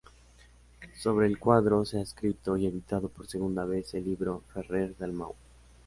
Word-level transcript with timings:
Sobre 0.97 1.27
el 1.27 1.37
cuadro 1.37 1.85
se 1.85 1.99
ha 1.99 2.01
escrito 2.01 2.57
y 2.57 2.65
editado 2.65 3.07
por 3.07 3.27
segunda 3.27 3.65
vez 3.65 3.93
el 3.93 4.03
libro 4.03 4.41
"Ferrer-Dalmau. 4.51 5.35